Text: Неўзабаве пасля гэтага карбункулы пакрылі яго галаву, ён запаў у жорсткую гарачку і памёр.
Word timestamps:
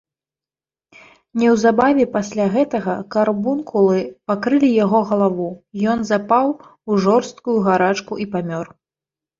Неўзабаве 1.41 2.05
пасля 2.15 2.45
гэтага 2.57 2.95
карбункулы 3.17 4.01
пакрылі 4.33 4.69
яго 4.83 4.99
галаву, 5.11 5.49
ён 5.93 5.99
запаў 6.15 6.47
у 6.59 6.91
жорсткую 7.07 7.57
гарачку 7.71 8.13
і 8.27 8.29
памёр. 8.37 8.67